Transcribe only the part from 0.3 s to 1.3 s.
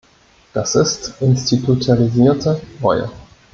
Das ist